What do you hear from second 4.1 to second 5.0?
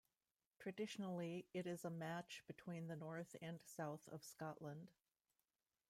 of Scotland.